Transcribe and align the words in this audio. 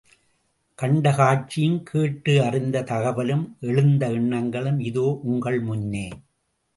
கண்ட 0.75 1.11
காட்சியும், 1.11 1.83
கேட்டு 1.83 2.43
அறிந்த 2.43 2.81
தகவலும், 2.81 3.57
எழுந்த 3.59 4.09
எண்ணங்களும் 4.11 4.79
இதோ 4.79 5.19
உங்கள் 5.23 5.59
முன்னே. 5.59 6.07